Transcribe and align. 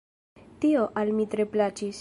Tio 0.63 0.87
al 1.03 1.15
mi 1.19 1.29
tre 1.35 1.49
plaĉis. 1.57 1.89